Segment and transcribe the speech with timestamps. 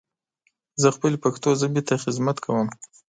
[0.81, 2.67] زه خپلې پښتو ژبې ته خدمت کوم.